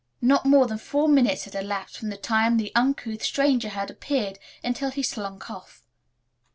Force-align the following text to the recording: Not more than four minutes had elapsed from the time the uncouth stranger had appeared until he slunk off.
Not 0.23 0.47
more 0.47 0.65
than 0.65 0.79
four 0.79 1.07
minutes 1.07 1.43
had 1.45 1.53
elapsed 1.53 1.95
from 1.99 2.09
the 2.09 2.17
time 2.17 2.57
the 2.57 2.71
uncouth 2.73 3.21
stranger 3.21 3.69
had 3.69 3.91
appeared 3.91 4.39
until 4.63 4.89
he 4.89 5.03
slunk 5.03 5.51
off. 5.51 5.85